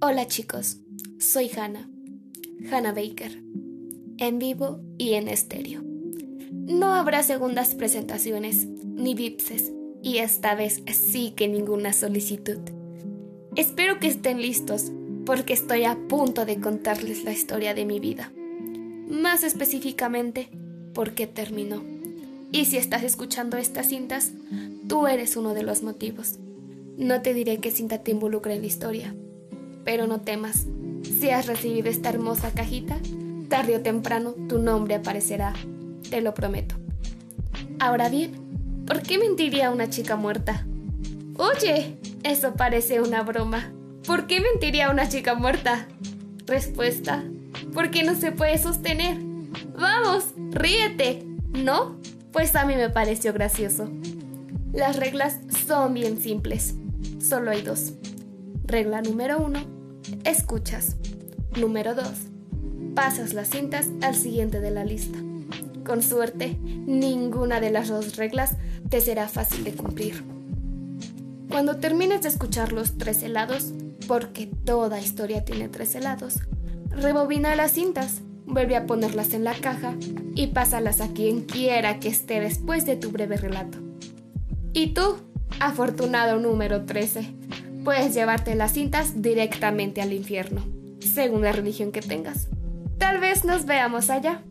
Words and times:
Hola 0.00 0.28
chicos, 0.28 0.76
soy 1.18 1.50
Hannah, 1.50 1.90
Hannah 2.70 2.92
Baker, 2.92 3.42
en 4.18 4.38
vivo 4.38 4.80
y 4.96 5.14
en 5.14 5.26
estéreo. 5.26 5.82
No 6.52 6.94
habrá 6.94 7.24
segundas 7.24 7.74
presentaciones, 7.74 8.68
ni 8.84 9.16
vipses, 9.16 9.72
y 10.00 10.18
esta 10.18 10.54
vez 10.54 10.84
sí 10.92 11.32
que 11.34 11.48
ninguna 11.48 11.92
solicitud. 11.92 12.60
Espero 13.56 13.98
que 13.98 14.06
estén 14.06 14.40
listos, 14.40 14.92
porque 15.26 15.52
estoy 15.52 15.82
a 15.82 15.98
punto 16.06 16.46
de 16.46 16.60
contarles 16.60 17.24
la 17.24 17.32
historia 17.32 17.74
de 17.74 17.84
mi 17.84 17.98
vida. 17.98 18.32
Más 19.08 19.42
específicamente, 19.42 20.48
por 20.94 21.14
qué 21.14 21.26
terminó. 21.26 21.82
Y 22.52 22.66
si 22.66 22.76
estás 22.76 23.02
escuchando 23.02 23.56
estas 23.56 23.88
cintas, 23.88 24.30
tú 24.86 25.08
eres 25.08 25.36
uno 25.36 25.54
de 25.54 25.64
los 25.64 25.82
motivos. 25.82 26.38
No 26.96 27.20
te 27.20 27.34
diré 27.34 27.58
qué 27.58 27.72
cinta 27.72 27.98
te 27.98 28.12
involucra 28.12 28.54
en 28.54 28.60
la 28.60 28.68
historia, 28.68 29.12
pero 29.88 30.06
no 30.06 30.20
temas. 30.20 30.66
Si 31.02 31.30
has 31.30 31.46
recibido 31.46 31.88
esta 31.88 32.10
hermosa 32.10 32.50
cajita, 32.50 32.98
tarde 33.48 33.74
o 33.74 33.80
temprano 33.80 34.34
tu 34.46 34.58
nombre 34.58 34.96
aparecerá, 34.96 35.54
te 36.10 36.20
lo 36.20 36.34
prometo. 36.34 36.74
Ahora 37.78 38.10
bien, 38.10 38.84
¿por 38.86 39.00
qué 39.00 39.16
mentiría 39.16 39.70
una 39.70 39.88
chica 39.88 40.16
muerta? 40.16 40.66
Oye, 41.38 41.96
eso 42.22 42.52
parece 42.52 43.00
una 43.00 43.22
broma. 43.22 43.72
¿Por 44.06 44.26
qué 44.26 44.40
mentiría 44.40 44.90
una 44.90 45.08
chica 45.08 45.34
muerta? 45.34 45.88
Respuesta, 46.44 47.24
porque 47.72 48.02
no 48.02 48.14
se 48.14 48.30
puede 48.30 48.58
sostener. 48.58 49.16
Vamos, 49.74 50.34
ríete. 50.50 51.24
¿No? 51.54 51.96
Pues 52.30 52.54
a 52.56 52.66
mí 52.66 52.76
me 52.76 52.90
pareció 52.90 53.32
gracioso. 53.32 53.88
Las 54.70 54.96
reglas 54.96 55.38
son 55.66 55.94
bien 55.94 56.20
simples. 56.20 56.74
Solo 57.26 57.52
hay 57.52 57.62
dos. 57.62 57.94
Regla 58.66 59.00
número 59.00 59.38
uno, 59.38 59.77
escuchas. 60.24 60.96
Número 61.56 61.94
dos, 61.94 62.12
pasas 62.94 63.32
las 63.34 63.50
cintas 63.50 63.88
al 64.02 64.14
siguiente 64.14 64.60
de 64.60 64.70
la 64.70 64.84
lista. 64.84 65.18
Con 65.84 66.02
suerte, 66.02 66.58
ninguna 66.62 67.60
de 67.60 67.70
las 67.70 67.88
dos 67.88 68.16
reglas 68.16 68.56
te 68.90 69.00
será 69.00 69.28
fácil 69.28 69.64
de 69.64 69.72
cumplir. 69.72 70.24
Cuando 71.48 71.76
termines 71.78 72.22
de 72.22 72.28
escuchar 72.28 72.72
los 72.72 72.98
tres 72.98 73.22
helados, 73.22 73.72
porque 74.06 74.46
toda 74.64 75.00
historia 75.00 75.44
tiene 75.44 75.68
tres 75.68 75.94
helados, 75.94 76.40
rebobina 76.90 77.54
las 77.54 77.72
cintas, 77.72 78.20
vuelve 78.46 78.76
a 78.76 78.86
ponerlas 78.86 79.32
en 79.32 79.44
la 79.44 79.54
caja 79.54 79.94
y 80.34 80.48
pásalas 80.48 81.00
a 81.00 81.08
quien 81.08 81.42
quiera 81.42 82.00
que 82.00 82.08
esté 82.08 82.40
después 82.40 82.84
de 82.84 82.96
tu 82.96 83.10
breve 83.10 83.36
relato. 83.36 83.78
Y 84.72 84.88
tú, 84.88 85.16
afortunado 85.60 86.38
número 86.38 86.84
13, 86.84 87.34
puedes 87.88 88.12
llevarte 88.12 88.54
las 88.54 88.72
cintas 88.72 89.22
directamente 89.22 90.02
al 90.02 90.12
infierno, 90.12 90.62
según 91.00 91.40
la 91.40 91.52
religión 91.52 91.90
que 91.90 92.02
tengas. 92.02 92.48
Tal 92.98 93.18
vez 93.18 93.46
nos 93.46 93.64
veamos 93.64 94.10
allá. 94.10 94.42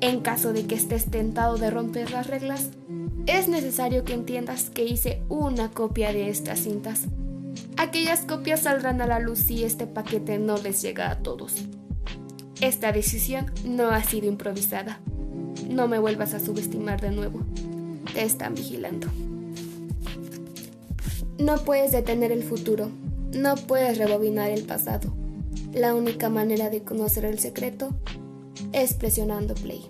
En 0.00 0.20
caso 0.20 0.54
de 0.54 0.66
que 0.66 0.74
estés 0.74 1.10
tentado 1.10 1.58
de 1.58 1.68
romper 1.68 2.10
las 2.12 2.28
reglas, 2.28 2.70
es 3.26 3.46
necesario 3.46 4.06
que 4.06 4.14
entiendas 4.14 4.70
que 4.70 4.86
hice 4.86 5.20
una 5.28 5.70
copia 5.70 6.14
de 6.14 6.30
estas 6.30 6.60
cintas. 6.60 7.02
Aquellas 7.76 8.20
copias 8.20 8.60
saldrán 8.60 9.02
a 9.02 9.06
la 9.06 9.20
luz 9.20 9.40
si 9.40 9.62
este 9.62 9.86
paquete 9.86 10.38
no 10.38 10.56
les 10.56 10.80
llega 10.80 11.10
a 11.10 11.18
todos. 11.18 11.66
Esta 12.62 12.90
decisión 12.90 13.52
no 13.66 13.90
ha 13.90 14.02
sido 14.02 14.28
improvisada. 14.28 14.98
No 15.68 15.88
me 15.88 15.98
vuelvas 15.98 16.32
a 16.32 16.40
subestimar 16.40 17.02
de 17.02 17.10
nuevo. 17.10 17.42
Te 18.14 18.22
están 18.22 18.54
vigilando. 18.54 19.08
No 21.40 21.56
puedes 21.56 21.90
detener 21.90 22.32
el 22.32 22.42
futuro. 22.42 22.90
No 23.32 23.54
puedes 23.54 23.96
rebobinar 23.96 24.50
el 24.50 24.64
pasado. 24.64 25.10
La 25.72 25.94
única 25.94 26.28
manera 26.28 26.68
de 26.68 26.82
conocer 26.82 27.24
el 27.24 27.38
secreto 27.38 27.94
es 28.72 28.92
presionando 28.92 29.54
play. 29.54 29.86